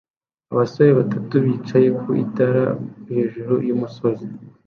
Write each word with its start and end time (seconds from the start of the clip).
Abasore 0.53 0.89
batatu 0.99 1.33
bicaye 1.45 1.87
ku 1.99 2.05
rutare 2.17 2.63
hejuru 3.13 3.53
yumusozi 3.67 4.27